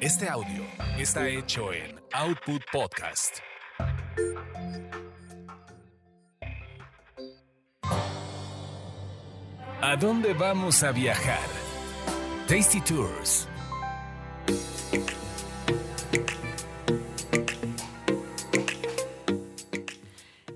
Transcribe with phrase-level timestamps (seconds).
[0.00, 0.62] Este audio
[0.98, 3.38] está hecho en Output Podcast.
[9.80, 11.48] ¿A dónde vamos a viajar?
[12.46, 13.48] Tasty Tours.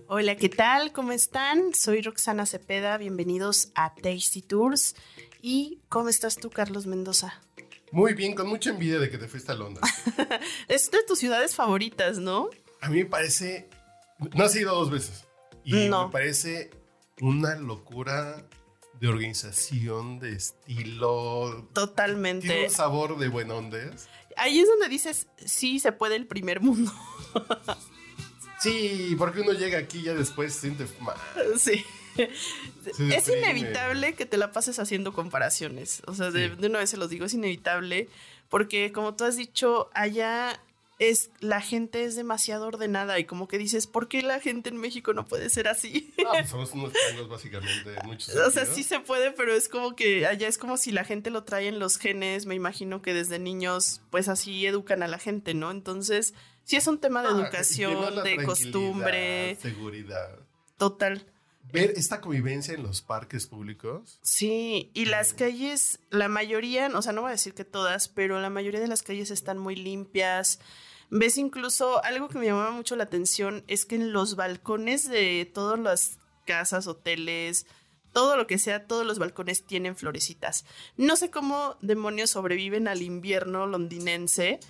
[0.06, 0.92] Hola, ¿qué tal?
[0.92, 1.72] ¿Cómo están?
[1.72, 4.96] Soy Roxana Cepeda, bienvenidos a Tasty Tours.
[5.40, 7.40] ¿Y cómo estás tú, Carlos Mendoza?
[7.92, 9.84] Muy bien, con mucha envidia de que te fuiste a Londres.
[10.68, 12.48] es de tus ciudades favoritas, ¿no?
[12.80, 13.68] A mí me parece.
[14.34, 15.26] No has ido dos veces.
[15.64, 16.06] Y No.
[16.06, 16.70] me parece
[17.20, 18.46] una locura
[19.00, 21.50] de organización, de estilo.
[21.52, 22.64] Tiene Totalmente.
[22.66, 24.08] un sabor de buen ondes.
[24.36, 26.92] Ahí es donde dices, sí, se puede el primer mundo.
[28.60, 31.16] Sí, porque uno llega aquí y ya después siente mal.
[31.58, 31.84] sí.
[33.14, 36.02] Es inevitable que te la pases haciendo comparaciones.
[36.06, 36.56] O sea, de, Sí.
[36.56, 38.08] de una vez se los digo, es inevitable.
[38.48, 40.60] Porque como tú has dicho, allá
[40.98, 44.76] es la gente es demasiado ordenada y como que dices, ¿por qué la gente en
[44.76, 46.12] México no puede ser así?
[46.26, 47.94] Ah, pues somos unos changos, básicamente.
[47.98, 50.90] en muchos O sea, sí se puede, pero es como que allá es como si
[50.92, 52.44] la gente lo trae en los genes.
[52.44, 55.70] Me imagino que desde niños, pues así educan a la gente, ¿no?
[55.70, 56.34] Entonces,
[56.64, 60.38] sí es un tema de Ah, educación, de costumbre, Seguridad.
[60.76, 61.24] total.
[61.72, 64.18] Ver esta convivencia en los parques públicos.
[64.22, 68.40] Sí, y las calles, la mayoría, o sea, no voy a decir que todas, pero
[68.40, 70.60] la mayoría de las calles están muy limpias.
[71.10, 75.50] Ves incluso algo que me llamaba mucho la atención es que en los balcones de
[75.52, 77.66] todas las casas, hoteles,
[78.12, 80.64] todo lo que sea, todos los balcones tienen florecitas.
[80.96, 84.60] No sé cómo demonios sobreviven al invierno londinense,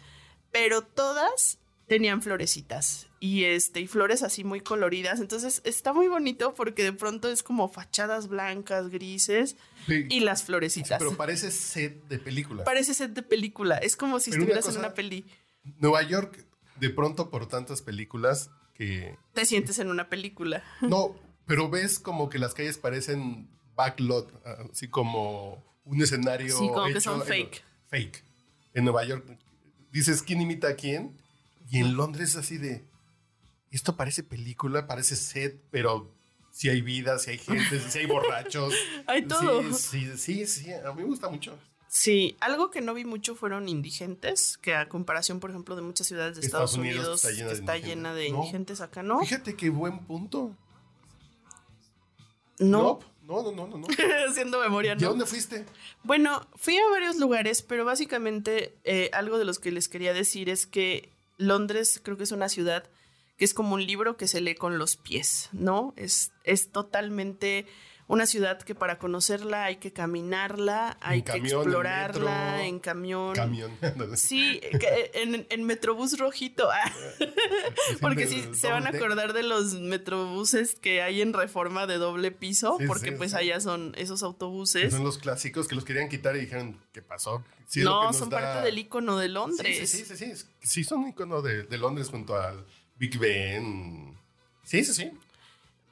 [0.51, 1.59] pero todas
[1.91, 6.92] tenían florecitas y este y flores así muy coloridas, entonces está muy bonito porque de
[6.92, 9.56] pronto es como fachadas blancas, grises
[9.88, 10.98] Sí, y las sí, florecitas.
[11.00, 12.62] pero parece set de película.
[12.62, 15.24] Parece set de película, es como si Pero una estuvieras en una peli.
[15.80, 16.46] Nueva York,
[16.78, 19.16] de pronto por tantas películas que...
[19.34, 20.62] Te sientes en una película.
[20.83, 24.33] No, pero ves como que las calles parecen backlot,
[24.70, 26.56] así como un escenario...
[26.56, 27.64] Sí, como que son en- fake.
[27.89, 28.24] fake.
[28.74, 29.27] En Nueva York
[29.90, 31.18] dices, ¿quién imita a quién?
[31.70, 32.85] Y en Londres así de...
[33.70, 36.13] Esto parece película, parece set, pero
[36.51, 38.75] si hay vida, si hay gente, si hay borrachos.
[39.07, 39.73] Hay todo.
[39.73, 41.57] Sí, sí, sí, a mí me gusta mucho.
[41.86, 46.07] Sí, algo que no vi mucho fueron indigentes, que a comparación, por ejemplo, de muchas
[46.09, 47.97] ciudades de Estados, Estados Unidos Unidos, está llena que de está indigentes.
[47.97, 48.36] llena de No.
[48.39, 49.20] indigentes, acá no.
[49.20, 50.57] Fíjate qué buen punto.
[52.59, 53.79] No, No, no, no, no.
[53.79, 53.86] no.
[54.29, 55.09] haciendo memoria, ¿Y a no.
[55.11, 55.64] dónde fuiste?
[56.03, 60.48] Bueno, fui a varios lugares, pero básicamente eh, algo de los que les quería decir
[60.48, 62.84] es que Londres creo que es una ciudad
[63.36, 65.95] que es como un libro que se lee con los pies, ¿no?
[65.96, 67.67] Es, es totalmente
[68.13, 72.79] una ciudad que para conocerla hay que caminarla, hay que camión, en explorarla metro, en
[72.81, 73.35] camión.
[73.35, 73.71] Camión.
[74.17, 76.69] Sí, que- en, en Metrobús rojito.
[78.01, 82.33] Porque sí, se van a acordar de los metrobuses que hay en reforma de doble
[82.33, 83.37] piso, Sí, porque sí, pues sí.
[83.37, 84.92] allá son esos autobuses.
[84.92, 87.45] Son los clásicos que los querían quitar y dijeron, ¿qué pasó?
[87.77, 89.89] No, son da- parte del icono de Londres.
[89.89, 90.47] Sí, sí, sí, sí, sí.
[90.63, 92.65] Sí, son icono de, de Londres junto al
[92.97, 94.17] Big Ben.
[94.65, 95.11] Sí, sí, sí.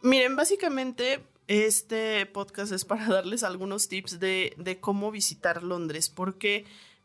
[0.03, 6.65] Miren, básicamente este podcast es para darles algunos tips de, de cómo visitar Londres, porque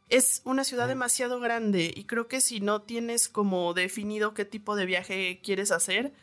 [0.10, 4.76] es una ciudad demasiado grande y creo que si no tienes como definido qué tipo
[4.76, 6.14] de viaje quieres hacer,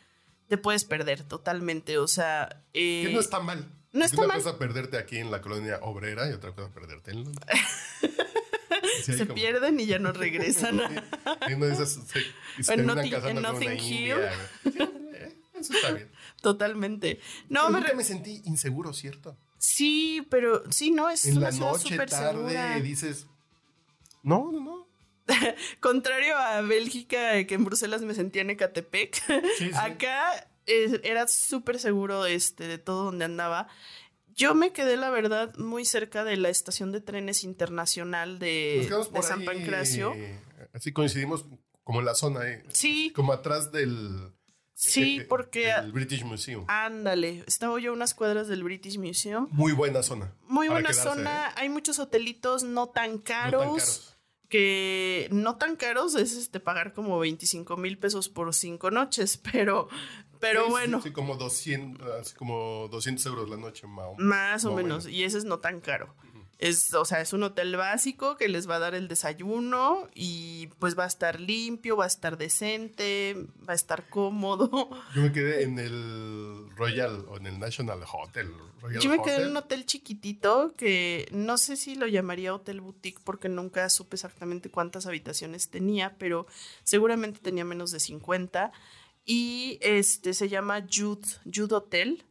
[0.47, 1.97] te puedes perder totalmente.
[1.97, 3.65] O sea, eh, Que no está mal.
[3.91, 4.43] no Es está una mal.
[4.43, 7.45] cosa perderte aquí en la colonia obrera y otra cosa perderte en Londres.
[9.03, 10.79] Sí, se como- pierden y ya no regresan.
[11.47, 11.59] En
[13.51, 13.79] güey.
[13.79, 14.09] Sí,
[14.75, 16.09] eh, Eso está bien.
[16.41, 17.19] Totalmente.
[17.49, 19.37] No, me sentí inseguro, ¿cierto?
[19.57, 22.79] sí, pero sí, no, es en una la noche, tarde, segura.
[22.79, 23.27] dices,
[24.23, 24.87] no, no, no.
[25.79, 29.15] Contrario a Bélgica, eh, que en Bruselas me sentía en Ecatepec,
[29.57, 29.71] Sí, sí.
[29.75, 33.67] acá eh, era súper seguro este, de todo donde andaba.
[34.33, 38.89] Yo me quedé, la verdad, muy cerca de la estación de trenes internacional de,
[39.21, 40.15] San ahí, Pancracio.
[40.73, 41.45] Así coincidimos
[41.83, 44.31] como en la zona, eh, Sí, como atrás del,
[44.89, 46.65] sí, eh, porque del British Museum.
[46.67, 49.47] ándale, estaba yo a unas cuadras del British Museum.
[49.51, 50.33] Muy buena zona.
[50.47, 51.53] Muy buena quedarse, zona, ¿eh?
[51.57, 54.17] hay muchos hotelitos no tan No tan caros.
[54.49, 59.87] que no tan caros es este pagar como 25 mil pesos por cinco noches, pero,
[60.39, 64.15] pero Sí, bueno, Sí, como 200, así como 200 euros la noche, Mao.
[64.17, 65.17] más o Más o menos, menos.
[65.19, 66.13] y ese es no tan caro.
[66.61, 70.67] Es, o sea, es un hotel básico que les va a dar el desayuno y
[70.77, 73.35] pues va a estar limpio, va a estar decente,
[73.67, 74.69] va a estar cómodo.
[75.15, 78.53] Yo me quedé en el Royal o en el National Hotel.
[78.79, 79.45] Royal Yo me quedé Hotel.
[79.45, 84.15] en un hotel chiquitito que no sé si lo llamaría hotel boutique porque nunca supe
[84.15, 86.45] exactamente cuántas habitaciones tenía, pero
[86.83, 88.71] seguramente tenía menos de 50
[89.25, 92.23] y este se llama Jude, Jude Hotel.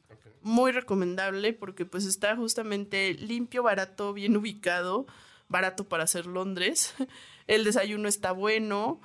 [0.43, 5.07] Muy recomendable porque pues está justamente limpio, barato, bien ubicado,
[5.49, 6.95] barato para hacer Londres.
[7.47, 9.01] El desayuno está bueno.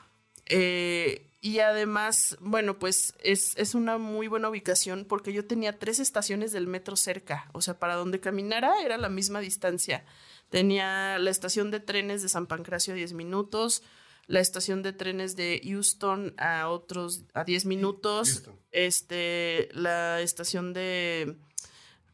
[0.48, 6.00] eh, y además, bueno, pues es, es una muy buena ubicación porque yo tenía tres
[6.00, 7.52] estaciones del metro cerca.
[7.54, 10.04] O sea, para donde caminara era la misma distancia.
[10.50, 13.84] Tenía la estación de trenes de San Pancracio a 10 minutos,
[14.28, 18.60] la estación de trenes de Houston a otros a 10 minutos, Houston.
[18.72, 21.36] este, la estación de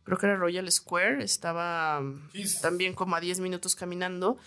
[0.04, 2.02] creo que era Royal Square, estaba
[2.62, 4.38] también como a 10 minutos caminando.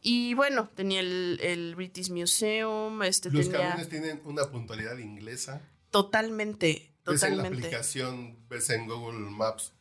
[0.00, 5.60] Y bueno, tenía el, el British Museum, este Los tenía camiones tienen una puntualidad inglesa.
[5.90, 7.66] totalmente, Ves en la totalmente.
[7.66, 9.72] aplicación, ves en Google Maps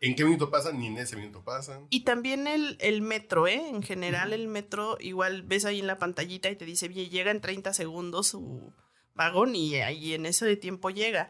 [0.00, 1.86] en qué minuto pasan, ni en ese minuto pasan.
[1.90, 3.68] Y también el, el metro, ¿eh?
[3.68, 7.30] En general, el metro, igual ves ahí en la pantallita y te dice, bien, llega
[7.30, 8.72] en 30 segundos su
[9.14, 11.28] vagón y ahí en ese tiempo llega.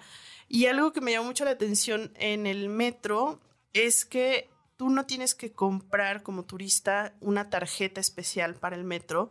[0.48, 3.40] Y algo que me llamó mucho la atención en el metro
[3.72, 9.30] es que tú no tienes que comprar como turista una tarjeta especial para el metro,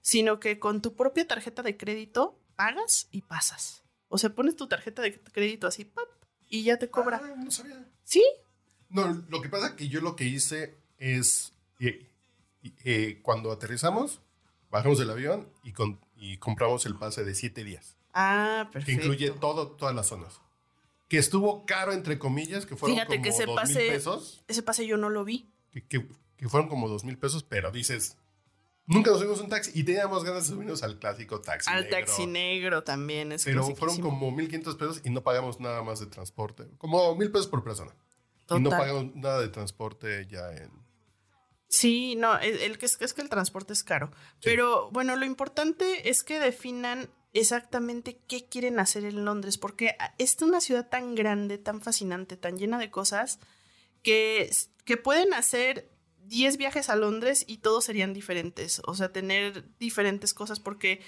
[0.00, 3.84] sino que con tu propia tarjeta de crédito pagas y pasas.
[4.08, 6.08] O sea, pones tu tarjeta de crédito así, ¡pap!
[6.50, 7.20] y ya te cobra.
[7.22, 7.86] Ah, no sabía.
[8.02, 8.22] ¿Sí?
[8.90, 12.06] No, lo que pasa es que yo lo que hice es, eh,
[12.84, 14.20] eh, cuando aterrizamos,
[14.70, 19.02] bajamos del avión y, con- y compramos el pase de siete días, Ah, que perfecto.
[19.02, 20.40] incluye todo, todas las zonas.
[21.08, 24.44] Que estuvo caro, entre comillas, que fueron Fíjate como que ese dos pase- mil pesos.
[24.46, 25.48] Ese pase yo no lo vi.
[25.72, 28.16] Que, que- que fueron como dos mil pesos, pero dices,
[28.86, 31.68] nunca nos subimos un taxi y teníamos ganas de subirnos al clásico taxi.
[31.70, 31.98] Al negro.
[31.98, 36.06] taxi negro también es Pero fueron como 1.500 pesos y no pagamos nada más de
[36.06, 36.66] transporte.
[36.78, 37.92] Como mil pesos por persona.
[38.50, 40.70] Y no pagamos nada de transporte ya en...
[41.68, 44.10] Sí, no, el, el que es, es que el transporte es caro.
[44.42, 50.36] Pero bueno, lo importante es que definan exactamente qué quieren hacer en Londres, porque es
[50.42, 53.38] una ciudad tan grande, tan fascinante, tan llena de cosas,
[54.02, 54.50] que,
[54.84, 55.90] que pueden hacer
[56.24, 58.82] 10 viajes a Londres y todos serían diferentes.
[58.86, 61.00] O sea, tener diferentes cosas, porque,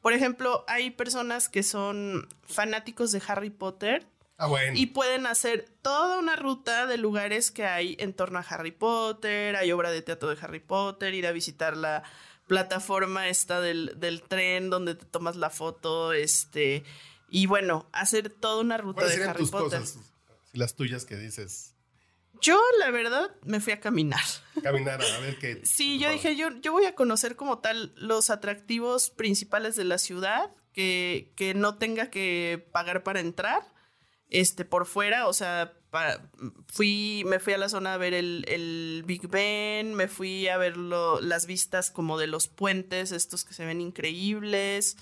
[0.00, 4.06] por ejemplo, hay personas que son fanáticos de Harry Potter
[4.36, 4.76] Ah, bueno.
[4.76, 9.56] Y pueden hacer toda una ruta de lugares que hay en torno a Harry Potter,
[9.56, 12.02] hay obra de teatro de Harry Potter, ir a visitar la
[12.46, 16.84] plataforma esta del, del tren donde te tomas la foto, este,
[17.30, 19.80] y bueno, hacer toda una ruta ¿Cuáles de Harry tus Potter.
[19.80, 19.98] cosas?
[20.52, 21.74] Las tuyas que dices.
[22.40, 24.20] Yo, la verdad, me fui a caminar.
[24.62, 25.60] Caminar a ver qué...
[25.64, 29.98] Sí, yo dije, yo, yo voy a conocer como tal los atractivos principales de la
[29.98, 33.62] ciudad, que, que no tenga que pagar para entrar,
[34.30, 36.20] este, por fuera, o sea, pa-
[36.66, 40.56] fui, me fui a la zona a ver el, el Big Ben, me fui a
[40.56, 44.96] ver lo- las vistas como de los puentes, estos que se ven increíbles,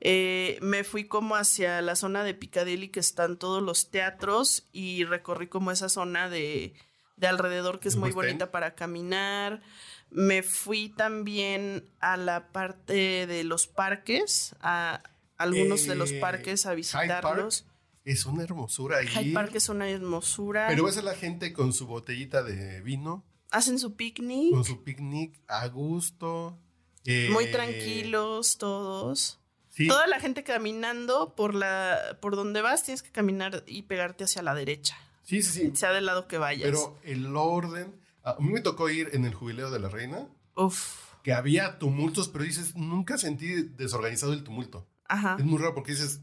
[0.00, 5.04] eh, me fui como hacia la zona de Piccadilly que están todos los teatros y
[5.04, 6.74] recorrí como esa zona de,
[7.16, 8.26] de alrededor que es ¿El muy West End?
[8.28, 9.62] bonita para caminar.
[10.10, 15.02] Me fui también a la parte de los parques, a
[15.38, 17.64] algunos de los Eh, parques a visitarlos.
[18.06, 19.06] Es una hermosura ahí.
[19.08, 20.68] Hyde Park es una hermosura.
[20.68, 24.82] Pero ves a la gente con su botellita de vino, Hacen su picnic, con su
[24.82, 26.58] picnic a gusto.
[27.04, 29.38] eh, muy tranquilos todos.
[29.68, 34.24] Sí, Toda la gente caminando por la por donde vas tienes que caminar y pegarte
[34.24, 35.76] hacia la derecha, sí, sí, sí.
[35.76, 36.64] sea del lado que vayas.
[36.64, 38.00] Pero el orden...
[38.22, 42.28] A mí me tocó ir en el jubileo de la reina, Uf, que había tumultos,
[42.28, 44.88] pero dices, nunca sentí desorganizado el tumulto.
[45.04, 46.22] ajá, Es muy raro porque dices,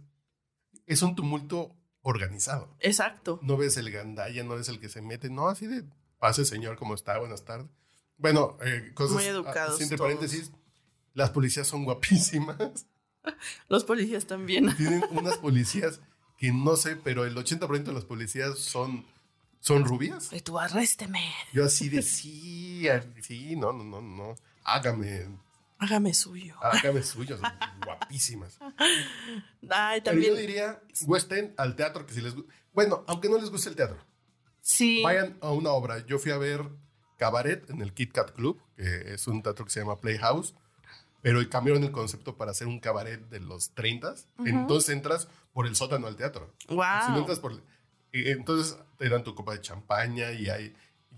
[0.86, 2.76] es un tumulto organizado.
[2.80, 3.40] exacto.
[3.42, 5.84] No ves el gandalla, no ves el que se mete, no, así de
[6.20, 7.18] pase señor, ¿cómo está?
[7.18, 7.68] Buenas tardes.
[8.18, 9.16] Bueno, eh, cosas...
[9.16, 10.10] Muy educados Entre todos.
[10.10, 10.52] paréntesis,
[11.14, 12.58] las policías son guapísimas.
[13.70, 14.76] Los policías también.
[14.76, 16.02] Tienen unas policías
[16.38, 19.06] que no sé, pero el 80% de las policías son,
[19.60, 20.32] son rubias.
[20.34, 22.86] Y tú arrésteme, Yo así de sí,
[23.22, 24.36] sí, no, no, no, no.
[24.64, 25.28] Hágame,
[25.84, 26.56] hágame suyo.
[26.62, 27.40] hágame suyos,
[27.86, 28.58] guapísimas.
[29.70, 30.36] Ay, Pero yo también.
[30.38, 32.34] diría, West End al teatro, que si les
[32.74, 33.98] Bueno, aunque no les guste el teatro,
[34.62, 35.02] Sí.
[35.04, 36.06] vayan a una obra.
[36.06, 36.62] Yo fui a ver
[37.18, 40.56] Cabaret en el Kit Kat Club, que es un teatro que se llama Playhouse,
[41.22, 44.16] pero cambiaron el concepto para hacer un cabaret de los 30.
[44.46, 46.54] Entonces entras por el sótano al teatro.
[46.60, 47.18] Si no Wow.
[47.20, 47.62] entras por...
[48.12, 50.76] Entonces te dan tu copa de champaña y hay...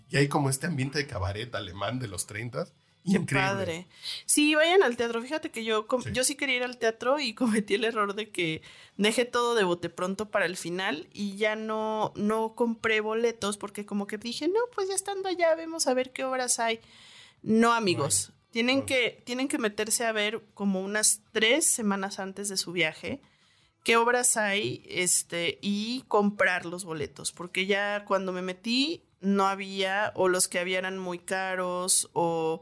[0.09, 2.67] Y hay como este ambiente de cabaret alemán de los 30.
[3.05, 3.49] Qué Increíble.
[3.49, 3.87] padre.
[4.25, 5.21] Sí, vayan al teatro.
[5.21, 6.09] Fíjate que yo, Sí.
[6.11, 7.33] yo sí quería ir al teatro y
[7.65, 8.61] cometí el error de que
[8.97, 13.85] dejé todo de bote pronto para el final y ya no, no compré boletos porque
[13.85, 16.79] como que dije, no, pues ya estando allá, vemos a ver qué obras hay.
[17.43, 18.31] No, amigos.
[18.49, 23.21] Tienen, que, tienen que meterse a ver como unas tres semanas antes de su viaje
[23.83, 30.11] qué obras hay este, y comprar los boletos, porque ya cuando me metí no había,
[30.15, 32.61] o los que había eran muy caros, o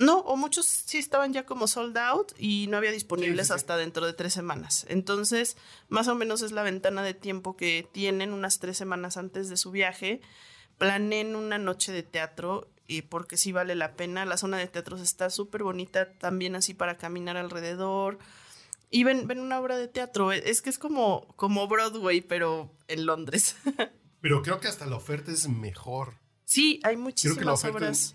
[0.00, 3.56] no, o muchos sí estaban ya como sold out y no había disponibles sí, sí.
[3.56, 4.84] hasta dentro de tres semanas.
[4.88, 5.56] Entonces,
[5.88, 9.56] más o menos es la ventana de tiempo que tienen unas tres semanas antes de
[9.56, 10.20] su viaje.
[10.78, 14.24] Planeen una noche de teatro y porque sí vale la pena.
[14.24, 18.18] La zona de teatros está súper bonita, también así para caminar alrededor.
[18.90, 20.32] Y ven, ven una obra de teatro.
[20.32, 23.56] e, Es que es como, como Broadway, pero en Londres.
[24.22, 26.14] Pero creo que hasta la oferta es mejor.
[26.44, 27.98] sí, hay Creo que la muchísimas oferta obras.
[27.98, 28.14] es,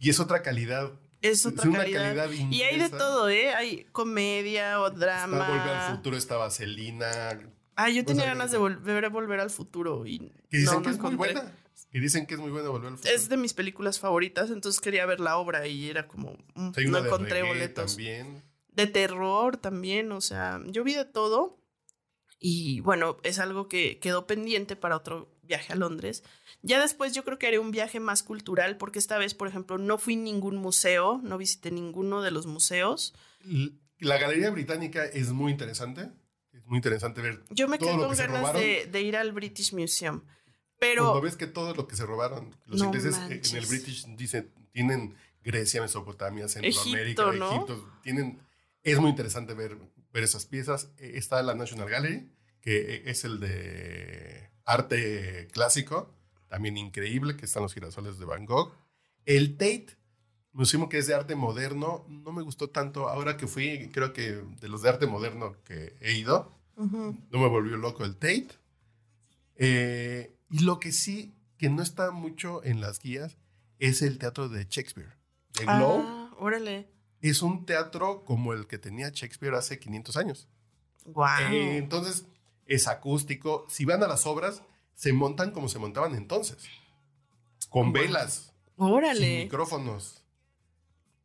[0.00, 0.92] y es otra calidad.
[1.22, 2.16] Es otra una calidad.
[2.16, 3.54] calidad y hay de todo, ¿eh?
[3.54, 5.48] Hay comedia o Está drama.
[5.48, 7.40] Volver al futuro, está Vaselina.
[7.76, 10.18] Ah, yo tenía ganas de volver a volver al futuro y
[10.50, 11.52] Que dicen no, que no es muy buena.
[11.90, 13.14] Que dicen que es muy buena volver al futuro.
[13.14, 16.86] Es de mis películas favoritas, entonces quería ver la obra y era como mm, Hay
[16.86, 17.92] no encontré boletos.
[17.92, 18.42] también.
[18.68, 21.58] De terror también, o sea, yo vi de todo
[22.38, 26.22] y bueno, es algo que quedó pendiente para otro viaje a Londres.
[26.62, 29.78] Ya después yo creo que haré un viaje más cultural porque esta vez, por ejemplo,
[29.78, 33.14] no fui a ningún museo, no visité ninguno de los museos.
[33.98, 36.10] La Galería Británica es muy interesante.
[36.52, 39.72] Es muy interesante ver Yo me quedé con que ganas de, de ir al British
[39.72, 40.34] Museum, Cuando
[40.78, 44.06] pero ves que todo lo que se robaron, los No ingleses eh, en el British
[44.16, 47.50] dicen, tienen Grecia, Mesopotamia, Centroamérica, Egipto, ¿no?
[47.50, 48.40] Egipto, tienen,
[48.82, 49.76] es muy interesante ver,
[50.12, 50.90] ver esas piezas.
[50.98, 52.30] Eh, Está la National Gallery,
[52.64, 56.14] que es el de arte clásico,
[56.48, 58.72] también increíble, que están los girasoles de Van Gogh.
[59.26, 59.88] El Tate,
[60.52, 63.08] museo que es de arte moderno, no me gustó tanto.
[63.10, 67.48] Ahora que fui, creo que de los de arte moderno que he ido, no me
[67.48, 68.48] volvió loco el Tate.
[69.56, 73.36] Eh, y lo que sí, que no está mucho en las guías,
[73.78, 75.12] es el teatro de Shakespeare.
[75.58, 76.88] De Glow Ah, órale.
[77.20, 80.48] es un teatro como el que tenía Shakespeare hace 500 años.
[81.04, 81.26] Wow.
[81.52, 82.26] Eh, entonces,
[82.66, 83.66] es acústico.
[83.68, 84.62] Si van a las obras,
[84.94, 86.58] se montan como se montaban entonces.
[87.68, 89.44] Con velas, sin órale.
[89.44, 90.22] micrófonos.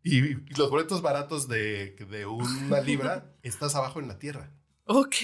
[0.03, 4.51] Y, y los boletos baratos de, de una libra, estás abajo en la tierra.
[4.85, 5.15] Ok.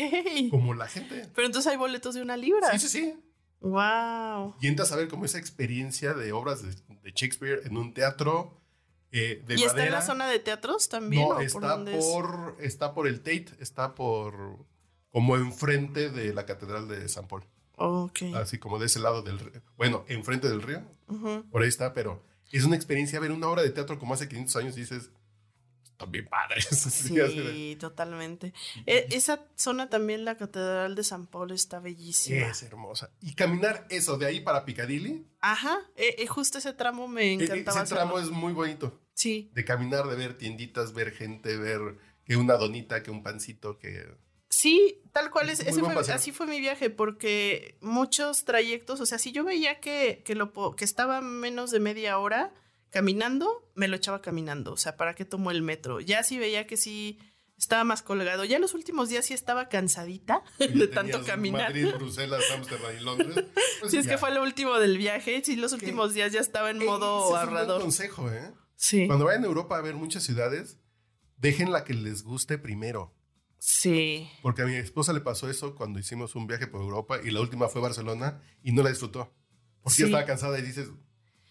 [0.52, 1.28] Como la gente.
[1.34, 2.72] Pero entonces hay boletos de una libra.
[2.78, 3.20] Sí, sí, sí.
[3.62, 4.56] Wow.
[4.62, 6.70] Y entras a ver como esa experiencia de obras de,
[7.02, 8.62] de Shakespeare en un teatro
[9.12, 9.92] eh, de ¿Y está en madera.
[10.00, 11.24] la zona de teatros también?
[11.28, 12.06] No, por está es?
[12.06, 14.66] por, está por el Tate, está por
[15.16, 17.46] como enfrente de la Catedral de San Paul.
[17.78, 18.24] Ok.
[18.36, 19.62] Así como de ese lado del río.
[19.78, 20.82] Bueno, enfrente del río,
[21.52, 24.56] por ahí está, pero es una experiencia ver una obra de teatro como hace 500
[24.58, 25.10] años y dices,
[26.10, 26.66] bien padres.
[26.70, 28.54] Sí, totalmente.
[28.86, 32.48] E- esa zona también, la Catedral de San Pablo, está bellísima.
[32.48, 33.10] es hermosa.
[33.22, 37.34] Y caminar eso de ahí para Piccadilly, Ajá, e- e justo ese tramo me e-
[37.36, 37.84] encantaba.
[37.84, 38.36] ese tramo hacerlo.
[38.36, 39.00] es muy bonito.
[39.14, 43.78] Sí, De caminar, de ver tienditas, ver gente, ver que una donita, que un pancito,
[43.80, 44.25] que...
[44.60, 45.60] sí, tal cual es.
[45.60, 50.22] Ese fue- así fue mi viaje, porque muchos trayectos, o sea, si yo veía que,
[50.26, 52.54] que, lo, que estaba menos de media hora
[52.90, 54.72] caminando, me lo echaba caminando.
[54.74, 56.00] O sea, ¿para qué tomo el metro?
[56.00, 57.20] Ya si veía que sí
[57.58, 58.44] estaba más colgado.
[58.46, 61.70] Ya los últimos días sí estaba cansadita de tanto caminar.
[61.70, 63.46] Madrid, Bruselas, Ámsterdam y Londres.
[63.80, 64.12] pues Sí, es ya.
[64.12, 65.42] que fue lo último del viaje.
[65.44, 67.82] Sí, los últimos días ya estaba en Eh, modo ese es un buen ahorrador.
[67.82, 68.52] consejo, ¿eh?
[68.76, 69.08] Sí.
[69.08, 70.80] Cuando vayan a Europa a ver muchas ciudades,
[71.38, 73.15] dejen la que les guste primero.
[73.68, 74.30] Sí.
[74.44, 77.42] Porque a mi esposa le pasó eso cuando hicimos un viaje por Europa y la
[77.42, 79.34] última fue Barcelona y no la disfrutó.
[79.82, 80.02] Porque Sí.
[80.04, 80.90] ya estaba cansada y dices,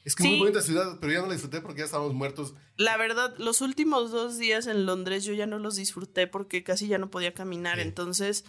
[0.05, 0.29] es que Sí.
[0.29, 2.55] muy bonita ciudad, pero ya no la disfruté porque ya estábamos muertos.
[2.77, 6.87] La verdad, los últimos dos días en Londres yo ya no los disfruté porque casi
[6.87, 7.77] ya no podía caminar.
[7.79, 7.83] Sí.
[7.83, 8.45] Entonces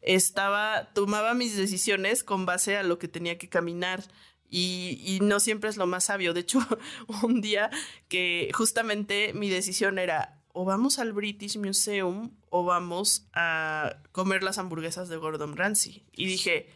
[0.00, 4.04] estaba, tomaba mis decisiones con base a lo que tenía que caminar.
[4.50, 6.34] Y, y no siempre es lo más sabio.
[6.34, 6.60] De hecho,
[7.24, 7.68] un día
[8.08, 14.58] que justamente mi decisión era o vamos al British Museum o vamos a comer las
[14.58, 16.04] hamburguesas de Gordon Ramsay.
[16.12, 16.68] Y dije,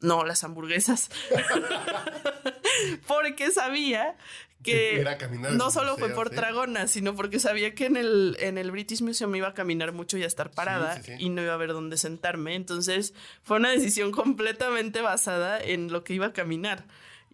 [0.00, 1.10] no, las hamburguesas.
[3.06, 4.16] Porque sabía
[4.62, 6.36] que Era caminar no solo fue museos, por ¿eh?
[6.36, 10.18] Tragona, sino porque sabía que en el, en el British Museum iba a caminar mucho
[10.18, 11.24] y a estar parada sí, sí.
[11.24, 12.54] y no iba a haber dónde sentarme.
[12.54, 16.86] Entonces fue una decisión completamente basada en lo que iba a caminar.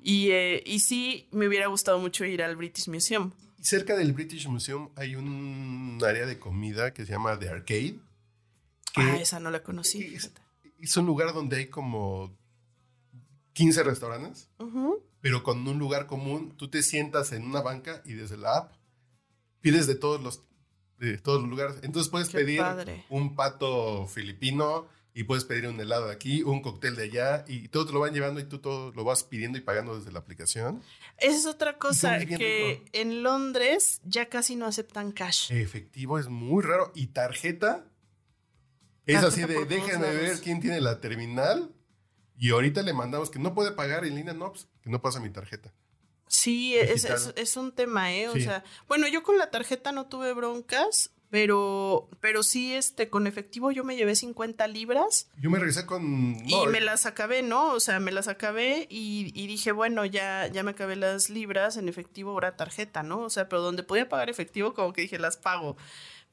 [0.03, 3.33] Y, eh, y sí, me hubiera gustado mucho ir al British Museum.
[3.59, 7.99] Y cerca del British Museum hay un área de comida que se llama The Arcade.
[8.95, 10.03] que Ah, esa no la conocí.
[10.15, 10.33] es,
[10.79, 12.37] es un lugar donde hay como
[13.55, 14.49] 15 restaurantes
[15.21, 18.73] pero con un lugar común, tú te sientas en una banca y desde la app
[19.61, 20.45] pides de todos los,
[20.99, 21.77] de todos los lugares.
[21.83, 23.05] Entonces puedes Qué pedir padre.
[23.09, 24.87] un pato filipino
[25.19, 27.99] y puedes pedir un helado de aquí, un cóctel de allá y todo te lo
[27.99, 30.81] van llevando y tú todo lo vas pidiendo y pagando desde la aplicación.
[31.17, 32.37] Esa es otra cosa que
[32.77, 32.89] rico.
[32.93, 35.51] en Londres ya casi no aceptan cash.
[35.51, 37.85] Efectivo es muy raro y tarjeta
[39.07, 41.73] es así de déjenme ver quién tiene la terminal
[42.39, 45.19] y ahorita le mandamos que no puede pagar en línea, no, pues, que no pasa
[45.19, 45.75] mi tarjeta.
[46.29, 48.29] Sí, es, es- es un tema, ¿eh?
[48.29, 48.43] O Sí.
[48.43, 53.71] sea, bueno, yo con la tarjeta no tuve broncas, pero, pero sí, este, con efectivo
[53.71, 56.37] yo me llevé 50 libras Yo me regresé con...
[56.47, 57.73] y no, me las acabé, ¿no?
[57.73, 61.77] O sea, me las acabé y, y dije, bueno, ya, ya me acabé las libras
[61.77, 63.21] en efectivo, ahora tarjeta, ¿no?
[63.21, 65.77] O sea, pero donde podía pagar efectivo, como que dije, las pago.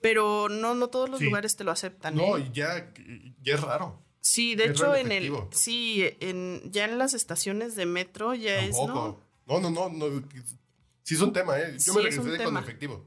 [0.01, 1.25] Pero no, no todos los Sí.
[1.25, 2.45] lugares te lo aceptan, No, ¿eh?
[2.47, 2.91] y ya,
[3.41, 4.01] ya es raro.
[4.21, 8.59] Sí, de es hecho, en el, sí, en, ya en las estaciones de metro ya
[8.59, 9.19] es, ¿no?
[9.45, 10.23] No, no, no, no.
[11.03, 11.73] Sí es un tema, ¿eh?
[11.73, 13.05] Yo Sí, me regresé con efectivo.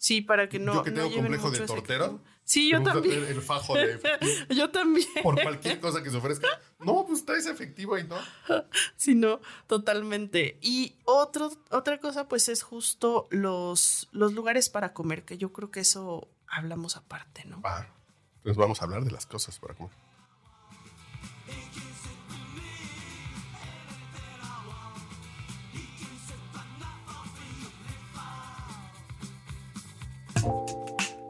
[0.00, 0.72] Sí, para que no.
[0.72, 2.20] Yo que tengo complejo de tortero.
[2.42, 3.22] Sí, yo también.
[3.28, 5.06] El fajo de efectivo Yo también.
[5.22, 6.48] por cualquier cosa que se ofrezca.
[6.78, 8.16] No, pues traes efectivo y no.
[8.96, 10.58] Sí, no, totalmente.
[10.62, 15.70] Y otro, otra cosa, pues, es justo los, los lugares para comer, que yo creo
[15.70, 17.60] que eso hablamos aparte, ¿no?
[17.62, 17.86] Ah,
[18.42, 19.92] pues vamos a hablar de las cosas para comer.